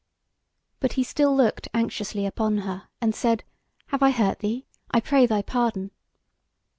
[0.79, 3.43] But he still looked anxiously upon her and said:
[3.89, 4.65] "Have I hurt thee?
[4.89, 5.91] I pray thy pardon."